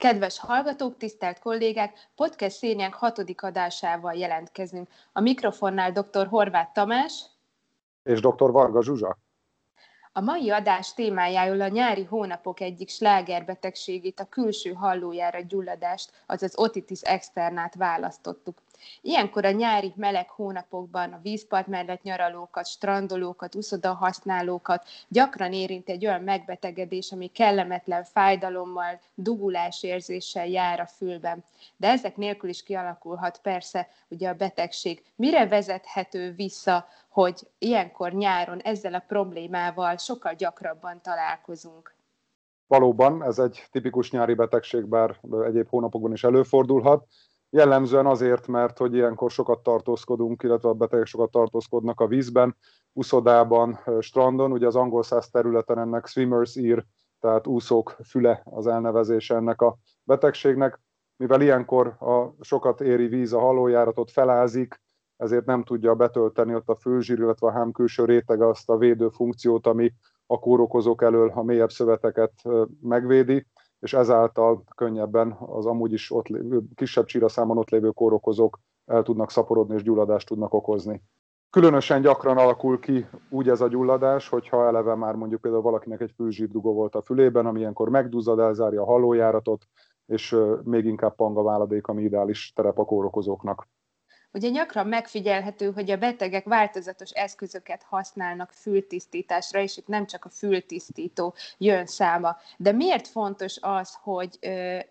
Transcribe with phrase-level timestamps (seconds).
[0.00, 4.88] Kedves hallgatók, tisztelt kollégák, podcast szériánk hatodik adásával jelentkezünk.
[5.12, 6.26] A mikrofonnál dr.
[6.26, 7.24] Horváth Tamás
[8.02, 8.50] és dr.
[8.50, 9.16] Varga Zsuzsa.
[10.12, 17.00] A mai adás témájául a nyári hónapok egyik slágerbetegségét, a külső hallójára gyulladást, azaz otitis
[17.00, 18.58] externát választottuk.
[19.00, 26.06] Ilyenkor a nyári meleg hónapokban a vízpart mellett nyaralókat, strandolókat, uszoda használókat gyakran érint egy
[26.06, 29.00] olyan megbetegedés, ami kellemetlen fájdalommal,
[29.80, 31.44] érzéssel jár a fülben.
[31.76, 35.02] De ezek nélkül is kialakulhat persze ugye a betegség.
[35.16, 41.94] Mire vezethető vissza, hogy ilyenkor nyáron ezzel a problémával sokkal gyakrabban találkozunk?
[42.66, 47.06] Valóban, ez egy tipikus nyári betegség, bár egyéb hónapokban is előfordulhat.
[47.50, 52.56] Jellemzően azért, mert hogy ilyenkor sokat tartózkodunk, illetve a betegek sokat tartózkodnak a vízben,
[52.92, 54.52] úszodában, strandon.
[54.52, 56.84] Ugye az angol száz területen ennek swimmers ear,
[57.20, 60.80] tehát úszók füle az elnevezése ennek a betegségnek.
[61.16, 64.80] Mivel ilyenkor a sokat éri víz a halójáratot felázik,
[65.16, 69.08] ezért nem tudja betölteni ott a főzsír, illetve a hám külső rétege azt a védő
[69.08, 69.92] funkciót, ami
[70.26, 72.32] a kórokozók elől a mélyebb szöveteket
[72.80, 73.46] megvédi,
[73.80, 79.30] és ezáltal könnyebben az amúgy is ott lévő, kisebb csíraszámon ott lévő kórokozók el tudnak
[79.30, 81.02] szaporodni és gyulladást tudnak okozni.
[81.50, 86.12] Különösen gyakran alakul ki úgy ez a gyulladás, hogyha eleve már mondjuk például valakinek egy
[86.16, 89.64] fülzsírdugó volt a fülében, ami ilyenkor megduzzad, elzárja a hallójáratot,
[90.06, 93.68] és még inkább panga váladék, ami ideális terep a kórokozóknak.
[94.32, 100.28] Ugye gyakran megfigyelhető, hogy a betegek változatos eszközöket használnak fültisztításra, és itt nem csak a
[100.28, 102.36] fültisztító jön száma.
[102.56, 104.38] De miért fontos az, hogy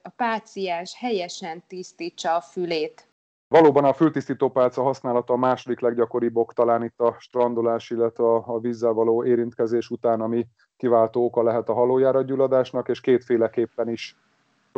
[0.01, 3.07] a páciens helyesen tisztítsa a fülét?
[3.47, 8.91] Valóban a fültisztítópálca használata a második leggyakoribb ok talán itt a strandolás, illetve a, vízzel
[8.91, 10.45] való érintkezés után, ami
[10.77, 14.15] kiváltó oka lehet a halójáratgyulladásnak, és kétféleképpen is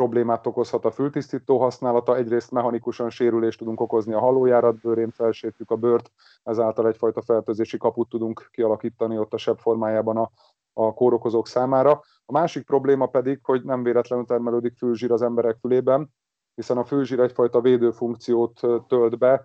[0.02, 2.16] problémát okozhat a fültisztító használata.
[2.16, 6.10] Egyrészt mechanikusan sérülést tudunk okozni a halójárat bőrén, felsértjük a bőrt,
[6.42, 10.30] ezáltal egyfajta fertőzési kaput tudunk kialakítani ott a sebb formájában a,
[10.72, 11.90] a kórokozók számára.
[12.26, 16.10] A másik probléma pedig, hogy nem véletlenül termelődik fülzsír az emberek fülében,
[16.54, 19.44] hiszen a fülzsír egyfajta védőfunkciót tölt be,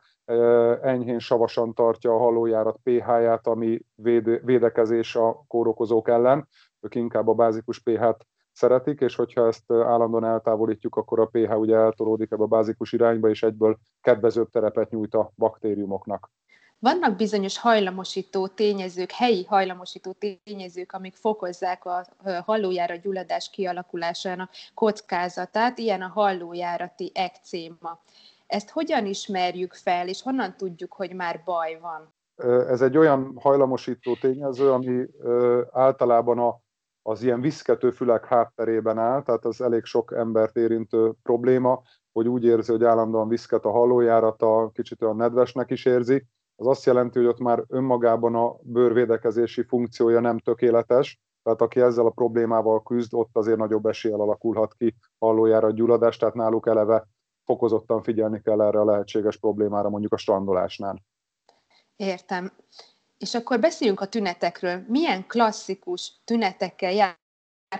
[0.81, 6.47] enyhén savasan tartja a halójárat pH-ját, ami véde, védekezés a kórokozók ellen.
[6.81, 8.25] Ők inkább a bázikus pH-t
[8.57, 13.29] szeretik, és hogyha ezt állandóan eltávolítjuk, akkor a pH ugye eltolódik ebbe a bázikus irányba,
[13.29, 16.29] és egyből kedvezőbb terepet nyújt a baktériumoknak.
[16.79, 22.05] Vannak bizonyos hajlamosító tényezők, helyi hajlamosító tényezők, amik fokozzák a
[22.45, 27.99] hallójára gyulladás kialakulásának kockázatát, ilyen a hallójárati ekcéma.
[28.47, 32.13] Ezt hogyan ismerjük fel, és honnan tudjuk, hogy már baj van?
[32.67, 35.05] Ez egy olyan hajlamosító tényező, ami
[35.71, 36.59] általában a
[37.07, 41.81] az ilyen viszkető fülek hátterében áll, tehát az elég sok embert érintő probléma,
[42.11, 46.25] hogy úgy érzi, hogy állandóan viszket a hallójárata, kicsit olyan nedvesnek is érzi.
[46.55, 52.05] Az azt jelenti, hogy ott már önmagában a bőrvédekezési funkciója nem tökéletes, tehát aki ezzel
[52.05, 57.07] a problémával küzd, ott azért nagyobb eséllyel alakulhat ki hallójára gyulladás, tehát náluk eleve
[57.45, 61.03] fokozottan figyelni kell erre a lehetséges problémára, mondjuk a strandolásnál.
[61.95, 62.51] Értem.
[63.17, 64.83] És akkor beszéljünk a tünetekről.
[64.87, 67.17] Milyen klasszikus tünetekkel jár,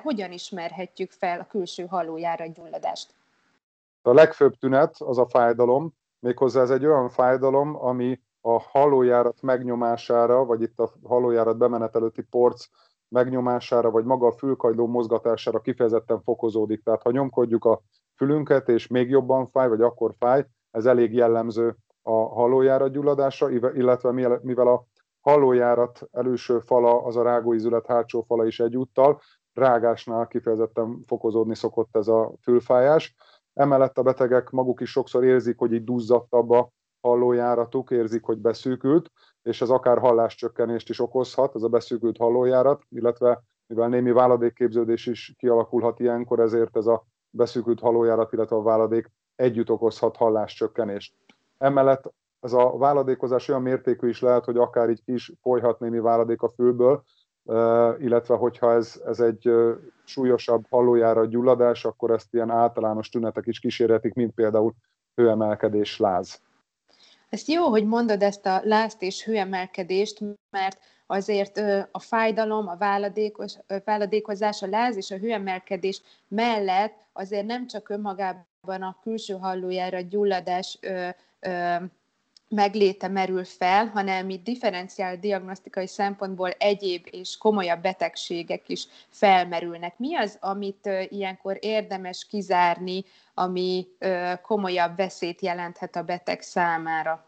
[0.02, 3.14] hogyan ismerhetjük fel a külső hallójára gyulladást?
[4.02, 10.46] A legfőbb tünet az a fájdalom, méghozzá ez egy olyan fájdalom, ami a hallójárat megnyomására,
[10.46, 12.66] vagy itt a hallójárat bemenet előtti porc
[13.10, 16.84] megnyomására, vagy maga a fülkagyló mozgatására kifejezetten fokozódik.
[16.84, 17.82] Tehát ha nyomkodjuk a
[18.16, 24.12] fülünket, és még jobban fáj, vagy akkor fáj, ez elég jellemző a hallójárat gyulladásra, illetve
[24.42, 24.86] mivel a
[25.28, 29.22] hallójárat előső fala, az a rágóizület hátsó fala is egyúttal,
[29.54, 33.16] rágásnál kifejezetten fokozódni szokott ez a fülfájás.
[33.54, 36.72] Emellett a betegek maguk is sokszor érzik, hogy így duzzadtabb a
[37.02, 39.12] hallójáratuk, érzik, hogy beszűkült,
[39.42, 45.34] és ez akár halláscsökkenést is okozhat, ez a beszűkült hallójárat, illetve mivel némi váladékképződés is
[45.38, 51.16] kialakulhat ilyenkor, ezért ez a beszűkült hallójárat, illetve a váladék együtt okozhat halláscsökkenést.
[51.58, 56.42] Emellett ez a váladékozás olyan mértékű is lehet, hogy akár így is folyhat némi váladék
[56.42, 57.04] a fülből,
[58.00, 59.52] illetve hogyha ez, ez egy
[60.04, 64.74] súlyosabb hallójára gyulladás, akkor ezt ilyen általános tünetek is kísérhetik, mint például
[65.16, 66.42] hőemelkedés, láz.
[67.30, 70.20] Ezt jó, hogy mondod ezt a lázt és hőemelkedést,
[70.50, 71.58] mert azért
[71.92, 78.82] a fájdalom, a váladékos, váladékozás, a láz és a hőemelkedés mellett azért nem csak önmagában
[78.82, 80.80] a külső hallójára gyulladás
[82.50, 90.00] megléte merül fel, hanem itt differenciál diagnosztikai szempontból egyéb és komolyabb betegségek is felmerülnek.
[90.00, 93.04] Mi az, amit ilyenkor érdemes kizárni,
[93.34, 93.88] ami
[94.42, 97.26] komolyabb veszélyt jelenthet a beteg számára?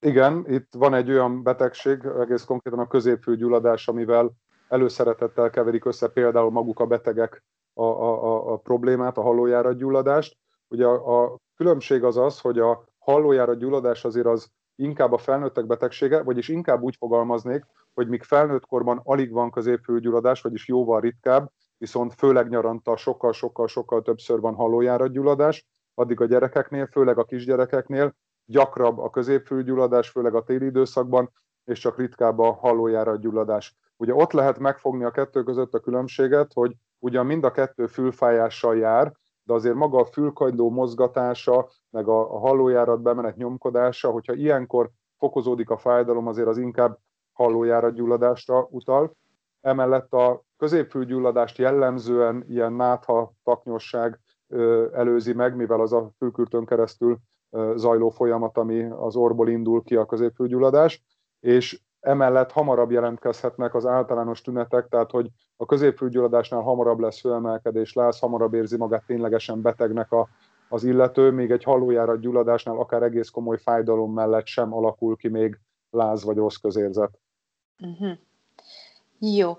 [0.00, 4.32] Igen, itt van egy olyan betegség, egész konkrétan a középfülgyulladás, amivel
[4.68, 7.42] előszeretettel keverik össze például maguk a betegek
[7.74, 10.36] a, a, a, a problémát, a hallójáratgyulladást.
[10.68, 16.22] Ugye a, a különbség az az, hogy a hallójáratgyulladás azért az inkább a felnőttek betegsége,
[16.22, 22.14] vagyis inkább úgy fogalmaznék, hogy míg felnőtt korban alig van középfülgyulladás, vagyis jóval ritkább, viszont
[22.14, 30.08] főleg nyaranta sokkal-sokkal-sokkal többször van hallójáratgyulladás, addig a gyerekeknél, főleg a kisgyerekeknél gyakrabb a középfülgyulladás,
[30.08, 31.32] főleg a téli időszakban,
[31.64, 33.76] és csak ritkább a hallójáratgyulladás.
[33.96, 38.76] Ugye ott lehet megfogni a kettő között a különbséget, hogy ugyan mind a kettő fülfájással
[38.76, 39.12] jár,
[39.50, 45.70] de azért maga a fülkagyló mozgatása, meg a, a hallójárat bemenet nyomkodása, hogyha ilyenkor fokozódik
[45.70, 46.98] a fájdalom, azért az inkább
[47.32, 49.16] hallójárat gyulladásra utal.
[49.60, 54.20] Emellett a középfülgyulladást jellemzően ilyen nátha taknyosság
[54.92, 57.18] előzi meg, mivel az a fülkürtön keresztül
[57.74, 61.02] zajló folyamat, ami az orból indul ki a középfülgyulladás,
[61.40, 68.18] és emellett hamarabb jelentkezhetnek az általános tünetek, tehát hogy a középfülgyulladásnál hamarabb lesz főemelkedés, láz,
[68.18, 70.28] hamarabb érzi magát ténylegesen betegnek a,
[70.68, 75.58] az illető, még egy hallójárat gyulladásnál akár egész komoly fájdalom mellett sem alakul ki még
[75.90, 77.18] láz vagy rossz közérzet.
[77.80, 78.18] Uh-huh.
[79.18, 79.56] Jó.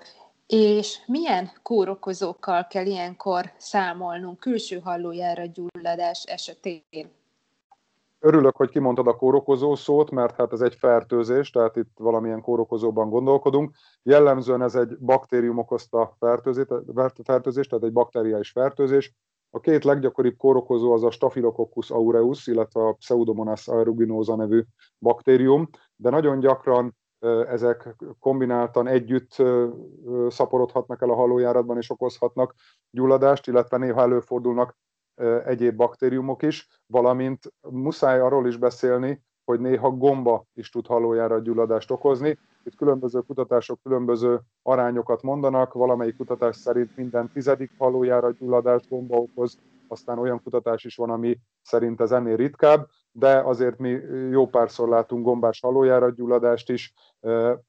[0.48, 7.12] És milyen kórokozókkal kell ilyenkor számolnunk külső hallójára gyulladás esetén?
[8.24, 13.10] Örülök, hogy kimondtad a kórokozó szót, mert hát ez egy fertőzés, tehát itt valamilyen kórokozóban
[13.10, 13.76] gondolkodunk.
[14.04, 19.14] Jellemzően ez egy baktérium okozta fertőzés, tehát egy bakteriális fertőzés.
[19.50, 24.64] A két leggyakoribb kórokozó az a Staphylococcus aureus, illetve a Pseudomonas aeruginosa nevű
[25.00, 26.96] baktérium, de nagyon gyakran
[27.48, 29.36] ezek kombináltan együtt
[30.28, 32.54] szaporodhatnak el a halójáratban és okozhatnak
[32.92, 34.78] gyulladást, illetve néha előfordulnak
[35.46, 41.92] egyéb baktériumok is, valamint muszáj arról is beszélni, hogy néha gomba is tud halójára gyulladást
[41.92, 42.38] okozni.
[42.64, 49.58] Itt különböző kutatások különböző arányokat mondanak, valamelyik kutatás szerint minden tizedik halójára gyulladást gomba okoz,
[49.88, 53.90] aztán olyan kutatás is van, ami szerint ez ennél ritkább, de azért mi
[54.30, 56.94] jó párszor látunk gombás halójára gyulladást is,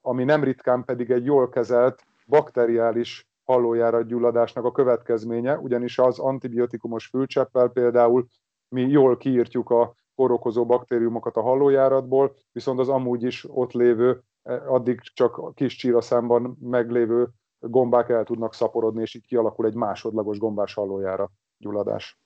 [0.00, 7.06] ami nem ritkán pedig egy jól kezelt bakteriális hallójárat gyulladásnak a következménye, ugyanis az antibiotikumos
[7.06, 8.26] fülcseppel például
[8.68, 14.72] mi jól kiírtjuk a korokozó baktériumokat a hallójáratból, viszont az amúgy is ott lévő, eh,
[14.72, 17.28] addig csak kis csíraszámban meglévő
[17.58, 22.21] gombák el tudnak szaporodni, és így kialakul egy másodlagos gombás hallójára gyulladás.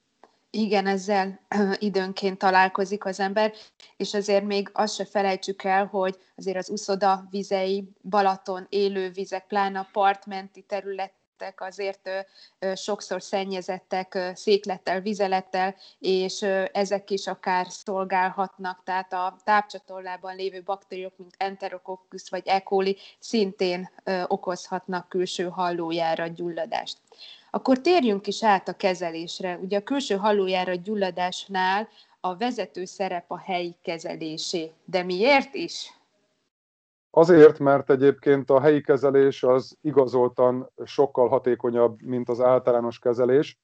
[0.50, 1.40] Igen, ezzel
[1.78, 3.52] időnként találkozik az ember,
[3.96, 9.46] és azért még azt se felejtsük el, hogy azért az uszoda vizei, Balaton élő vizek,
[9.46, 11.12] pláne a partmenti terület
[11.56, 12.10] azért
[12.74, 21.34] sokszor szennyezettek széklettel, vizelettel, és ezek is akár szolgálhatnak, tehát a tápcsatornában lévő baktériumok, mint
[21.38, 22.60] Enterococcus vagy E.
[22.60, 23.90] coli szintén
[24.26, 26.98] okozhatnak külső hallójára gyulladást.
[27.56, 29.58] Akkor térjünk is át a kezelésre.
[29.62, 31.88] Ugye a külső hallójára gyulladásnál
[32.20, 34.72] a vezető szerep a helyi kezelésé.
[34.84, 36.00] De miért is?
[37.10, 43.58] Azért, mert egyébként a helyi kezelés az igazoltan sokkal hatékonyabb, mint az általános kezelés.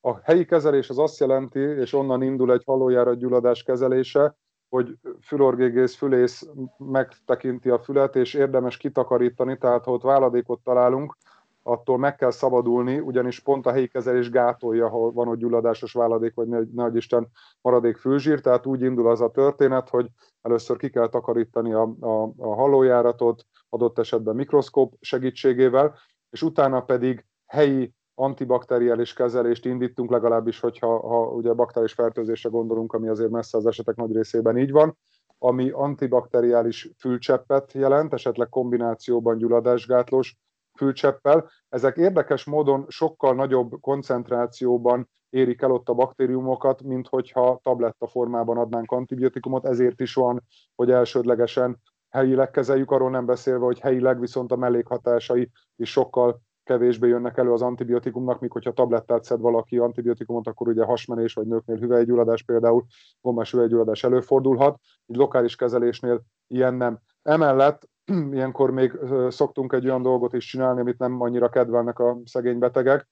[0.00, 4.36] A helyi kezelés az azt jelenti, és onnan indul egy halójára gyulladás kezelése,
[4.68, 6.46] hogy fülorgégész fülész
[6.78, 11.16] megtekinti a fület, és érdemes kitakarítani, tehát ha ott váladékot találunk,
[11.62, 16.34] attól meg kell szabadulni, ugyanis pont a helyi kezelés gátolja, ha van ott gyulladásos váladék,
[16.34, 17.28] vagy nagy Isten
[17.60, 20.06] maradék fülzsír, tehát úgy indul az a történet, hogy
[20.42, 25.98] először ki kell takarítani a, a, a hallójáratot, adott esetben mikroszkóp segítségével,
[26.30, 33.08] és utána pedig helyi antibakteriális kezelést indítunk, legalábbis, hogyha ha ugye bakteriális fertőzésre gondolunk, ami
[33.08, 34.98] azért messze az esetek nagy részében így van,
[35.38, 40.36] ami antibakteriális fülcseppet jelent, esetleg kombinációban gyulladásgátlós
[40.80, 41.50] fülcseppel.
[41.68, 48.56] Ezek érdekes módon sokkal nagyobb koncentrációban érik el ott a baktériumokat, mint hogyha tabletta formában
[48.56, 50.42] adnánk antibiotikumot, ezért is van,
[50.74, 57.08] hogy elsődlegesen helyileg kezeljük, arról nem beszélve, hogy helyileg viszont a mellékhatásai is sokkal kevésbé
[57.08, 61.76] jönnek elő az antibiotikumnak, míg hogyha tablettát szed valaki antibiotikumot, akkor ugye hasmenés vagy nőknél
[61.76, 62.84] hüvelygyulladás például,
[63.20, 66.98] gombás hüvelygyulladás előfordulhat, így lokális kezelésnél ilyen nem.
[67.22, 67.88] Emellett
[68.32, 68.98] ilyenkor még
[69.28, 73.08] szoktunk egy olyan dolgot is csinálni, amit nem annyira kedvelnek a szegény betegek,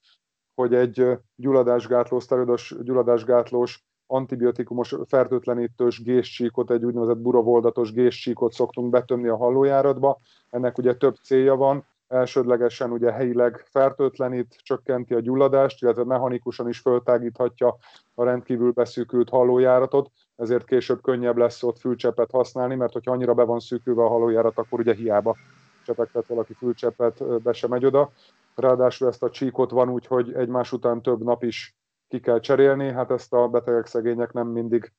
[0.54, 9.36] hogy egy gyulladásgátlós, szteroidos gyulladásgátlós antibiotikumos fertőtlenítős gészcsíkot, egy úgynevezett buravoldatos gészcsíkot szoktunk betömni a
[9.36, 10.20] hallójáratba.
[10.50, 16.78] Ennek ugye több célja van, elsődlegesen ugye helyileg fertőtlenít, csökkenti a gyulladást, illetve mechanikusan is
[16.78, 17.76] föltágíthatja
[18.14, 23.42] a rendkívül beszűkült hallójáratot, ezért később könnyebb lesz ott fülcsepet használni, mert hogyha annyira be
[23.42, 25.36] van szűkülve a hallójárat, akkor ugye hiába
[25.84, 28.12] csepegtet valaki fülcsepet, be sem megy oda.
[28.54, 31.76] Ráadásul ezt a csíkot van úgy, hogy egymás után több nap is
[32.08, 34.92] ki kell cserélni, hát ezt a betegek, szegények nem mindig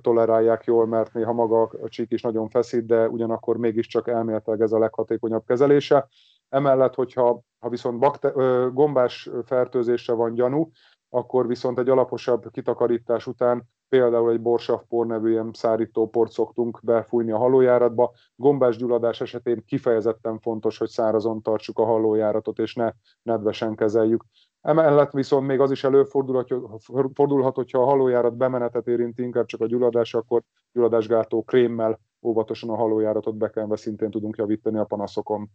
[0.00, 4.72] tolerálják jól, mert néha maga a csík is nagyon feszít, de ugyanakkor mégiscsak elméletileg ez
[4.72, 6.08] a leghatékonyabb kezelése.
[6.48, 8.34] Emellett, hogyha ha viszont bakte-
[8.72, 10.70] gombás fertőzésre van gyanú,
[11.08, 17.30] akkor viszont egy alaposabb kitakarítás után például egy borsavpor nevű ilyen szárító port szoktunk befújni
[17.30, 18.12] a halójáratba.
[18.36, 24.24] Gombás gyulladás esetén kifejezetten fontos, hogy szárazon tartsuk a halójáratot, és ne nedvesen kezeljük.
[24.60, 30.14] Emellett viszont még az is előfordulhat, hogyha a halójárat bemenetet érinti inkább csak a gyulladás,
[30.14, 35.50] akkor gyulladásgátó krémmel óvatosan a halójáratot bekenve szintén tudunk javítani a panaszokon.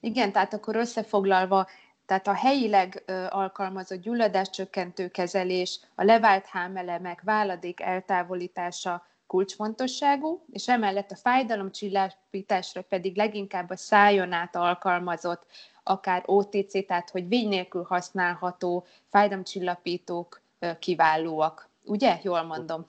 [0.00, 1.66] Igen, tehát akkor összefoglalva,
[2.06, 11.16] tehát a helyileg alkalmazott gyulladáscsökkentő kezelés, a levált hámelemek, váladék eltávolítása kulcsfontosságú, és emellett a
[11.16, 15.46] fájdalomcsillapításra pedig leginkább a szájon át alkalmazott
[15.82, 20.40] akár OTC, tehát hogy vény nélkül használható fájdalomcsillapítók
[20.78, 21.68] kiválóak.
[21.84, 22.18] Ugye?
[22.22, 22.88] Jól mondom.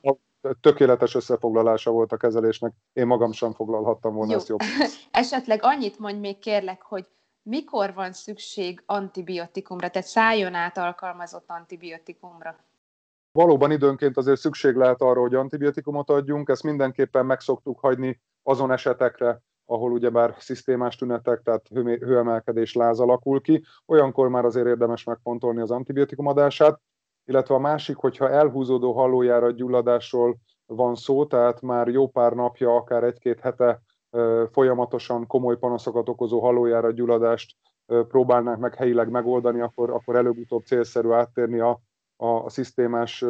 [0.61, 2.73] Tökéletes összefoglalása volt a kezelésnek.
[2.93, 4.37] Én magam sem foglalhattam volna Jó.
[4.37, 4.59] ezt jobb.
[5.11, 7.07] Esetleg annyit mondj még kérlek, hogy
[7.47, 12.55] mikor van szükség antibiotikumra, tehát szájon át alkalmazott antibiotikumra?
[13.31, 18.71] Valóban időnként azért szükség lehet arra, hogy antibiotikumot adjunk, ezt mindenképpen meg szoktuk hagyni azon
[18.71, 25.03] esetekre, ahol ugyebár szisztémás tünetek, tehát hő, hőemelkedés, láz alakul ki, olyankor már azért érdemes
[25.03, 26.81] megfontolni az antibiotikum adását,
[27.25, 33.03] illetve a másik, hogyha elhúzódó hallójára gyulladásról van szó, tehát már jó pár napja, akár
[33.03, 33.81] egy-két hete
[34.51, 37.55] folyamatosan komoly panaszokat okozó hallójára gyulladást
[37.85, 41.79] próbálnánk meg helyileg megoldani, akkor, akkor előbb-utóbb célszerű áttérni a,
[42.15, 43.25] a, a szisztémás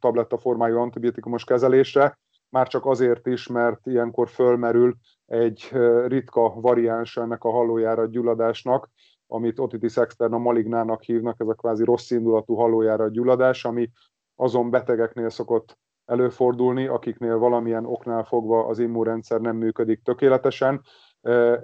[0.00, 4.96] tabletta formájú antibiotikumos kezelésre, már csak azért is, mert ilyenkor fölmerül
[5.26, 5.68] egy
[6.06, 8.90] ritka variáns ennek a hallójára gyulladásnak,
[9.26, 13.90] amit otitis externa malignának hívnak, ez a kvázi rossz indulatú hallójára gyulladás, ami
[14.36, 20.82] azon betegeknél szokott előfordulni, akiknél valamilyen oknál fogva az immunrendszer nem működik tökéletesen.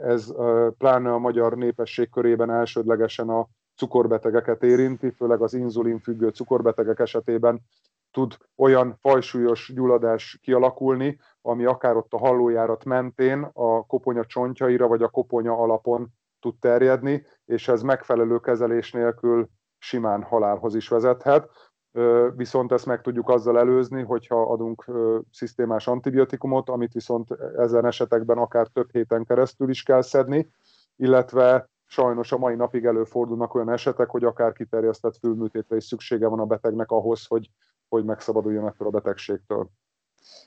[0.03, 0.33] Ez
[0.79, 7.61] pláne a magyar népesség körében elsődlegesen a cukorbetegeket érinti, főleg az inzulin függő cukorbetegek esetében
[8.11, 15.03] tud olyan fajsúlyos gyulladás kialakulni, ami akár ott a hallójárat mentén a koponya csontjaira vagy
[15.03, 16.09] a koponya alapon
[16.41, 21.51] tud terjedni, és ez megfelelő kezelés nélkül simán halálhoz is vezethet.
[22.37, 24.85] Viszont ezt meg tudjuk azzal előzni, hogyha adunk
[25.31, 30.51] szisztémás antibiotikumot, amit viszont ezen esetekben akár több héten keresztül is kell szedni,
[30.97, 36.41] illetve sajnos a mai napig előfordulnak olyan esetek, hogy akár kiterjesztett fülműtétre is szüksége van
[36.41, 37.51] a betegnek ahhoz, hogy,
[37.89, 39.71] hogy megszabaduljon ettől a betegségtől.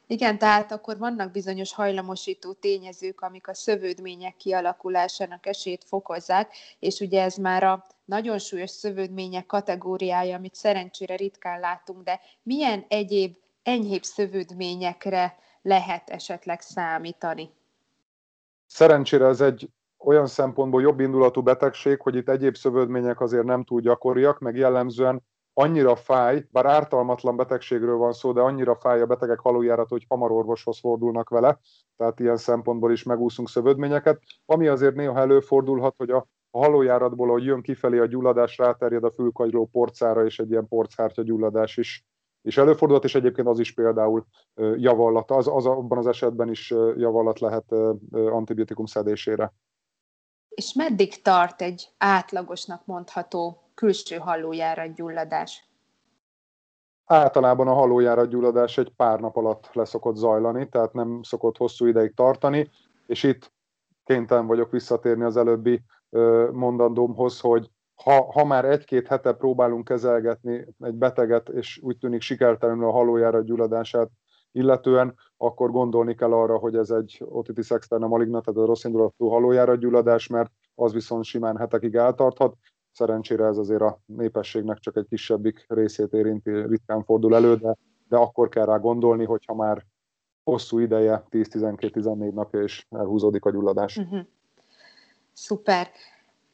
[0.08, 7.22] Igen, tehát akkor vannak bizonyos hajlamosító tényezők, amik a szövődmények kialakulásának esélyt fokozzák, és ugye
[7.22, 14.04] ez már a nagyon súlyos szövődmények kategóriája, amit szerencsére ritkán látunk, de milyen egyéb enyhébb
[14.04, 17.50] szövődményekre lehet esetleg számítani?
[18.66, 23.82] Szerencsére ez egy olyan szempontból jobb indulatú betegség, hogy itt egyéb szövődmények azért nem túl
[23.82, 25.22] gyakoriak, meg jellemzően
[25.54, 30.32] annyira fáj, bár ártalmatlan betegségről van szó, de annyira fáj a betegek halójárat, hogy hamar
[30.32, 31.60] orvoshoz fordulnak vele,
[31.98, 34.22] tehát ilyen szempontból is megúszunk szövődményeket.
[34.46, 39.12] Ami azért néha előfordulhat, hogy a a halójáratból, hogy jön kifelé a gyulladás, ráterjed a
[39.12, 42.06] fülkagyló porcára, és egy ilyen porchártya gyulladás is
[42.42, 44.26] és előfordulhat, és egyébként az is például
[44.76, 47.72] javallat, az, az abban az esetben is javallat lehet
[48.12, 49.54] antibiotikum szedésére.
[50.50, 55.70] És meddig tart egy átlagosnak mondható külső hallójárat gyulladás?
[57.06, 62.14] Általában a hallójárat gyulladás egy pár nap alatt leszokott zajlani, tehát nem szokott hosszú ideig
[62.14, 62.70] tartani,
[63.06, 63.52] és itt
[64.04, 65.82] kénytelen vagyok visszatérni az előbbi
[66.52, 72.86] mondandómhoz, hogy ha, ha már egy-két hete próbálunk kezelgetni egy beteget, és úgy tűnik sikertelenül
[72.86, 74.10] a halójára gyulladását
[74.52, 79.28] illetően, akkor gondolni kell arra, hogy ez egy otitis externa maligna, tehát a rossz indulatú
[79.28, 82.56] halójára gyulladás, mert az viszont simán hetekig eltarthat.
[82.92, 87.76] Szerencsére ez azért a népességnek csak egy kisebbik részét érinti, ritkán fordul elő, de,
[88.08, 89.86] de akkor kell rá gondolni, hogyha már
[90.44, 93.98] hosszú ideje, 10-12-14 napja, és elhúzódik a gyulladás.
[93.98, 94.20] Uh-huh.
[95.34, 95.88] Szuper.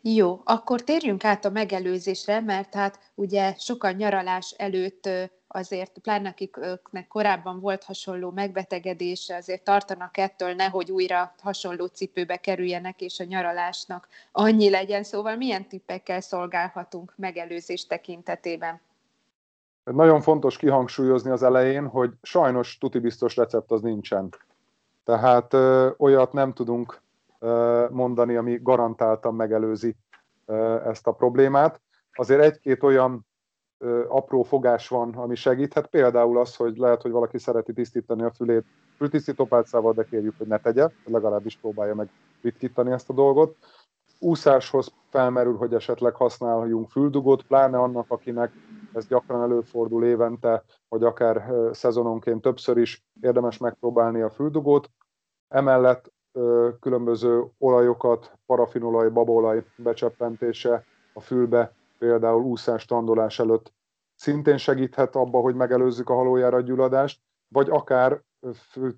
[0.01, 5.09] Jó, akkor térjünk át a megelőzésre, mert hát ugye sokan nyaralás előtt
[5.47, 13.01] azért pláne akiknek korábban volt hasonló megbetegedése, azért tartanak ettől, nehogy újra hasonló cipőbe kerüljenek,
[13.01, 15.03] és a nyaralásnak annyi legyen.
[15.03, 18.81] Szóval milyen tippekkel szolgálhatunk megelőzés tekintetében?
[19.83, 24.29] Nagyon fontos kihangsúlyozni az elején, hogy sajnos tuti biztos recept az nincsen.
[25.03, 27.01] Tehát ö, olyat nem tudunk
[27.89, 29.95] mondani, ami garantáltan megelőzi
[30.85, 31.81] ezt a problémát.
[32.11, 33.25] Azért egy-két olyan
[34.07, 35.87] apró fogás van, ami segíthet.
[35.87, 38.65] Például az, hogy lehet, hogy valaki szereti tisztítani a fülét
[38.97, 42.09] fültisztítópálcával, de kérjük, hogy ne tegye, legalábbis próbálja meg
[42.41, 43.55] ritkítani ezt a dolgot.
[44.19, 48.51] Úszáshoz felmerül, hogy esetleg használjunk füldugót, pláne annak, akinek
[48.93, 54.89] ez gyakran előfordul évente, vagy akár szezononként többször is érdemes megpróbálni a füldugót.
[55.47, 56.13] Emellett
[56.79, 63.73] különböző olajokat, parafinolaj, babolaj becseppentése a fülbe, például úszás, tandolás előtt.
[64.15, 68.21] Szintén segíthet abba, hogy megelőzzük a halójára gyulladást, vagy akár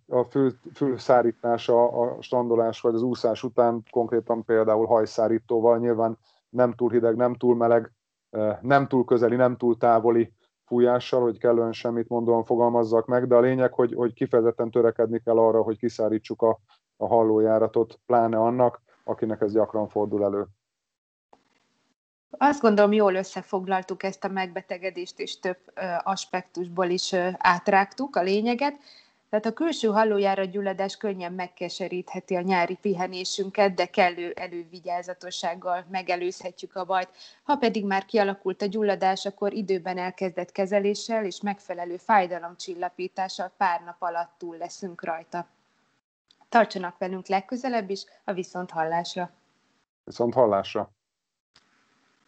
[0.08, 6.18] a fül, fülszárítása a standolás vagy az úszás után, konkrétan például hajszárítóval, nyilván
[6.50, 7.94] nem túl hideg, nem túl meleg,
[8.62, 10.34] nem túl közeli, nem túl távoli
[10.66, 15.38] fújással, hogy kellően semmit mondóan fogalmazzak meg, de a lényeg, hogy, hogy kifejezetten törekedni kell
[15.38, 16.60] arra, hogy kiszárítsuk a,
[17.02, 20.46] a hallójáratot, pláne annak, akinek ez gyakran fordul elő.
[22.30, 25.58] Azt gondolom, jól összefoglaltuk ezt a megbetegedést, és több
[26.04, 28.80] aspektusból is átrágtuk a lényeget.
[29.30, 36.86] Tehát a külső hallójára gyulladás könnyen megkeserítheti a nyári pihenésünket, de kellő elővigyázatossággal megelőzhetjük a
[36.86, 37.10] bajt.
[37.44, 43.96] Ha pedig már kialakult a gyulladás, akkor időben elkezdett kezeléssel és megfelelő fájdalomcsillapítással pár nap
[44.00, 45.48] alatt túl leszünk rajta.
[46.50, 49.32] Tartsanak velünk legközelebb is a viszont hallásra.
[50.04, 50.94] Viszont hallásra.